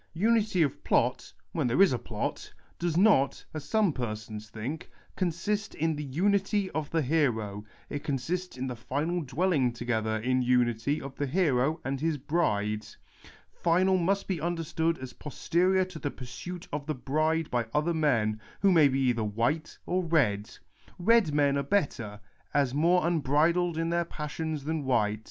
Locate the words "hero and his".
11.27-12.17